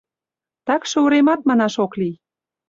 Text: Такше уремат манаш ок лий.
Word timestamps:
Такше 0.65 0.97
уремат 1.05 1.41
манаш 1.47 1.75
ок 1.85 1.91
лий. 1.99 2.15